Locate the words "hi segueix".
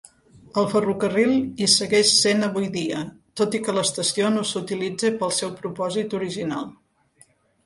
1.41-2.13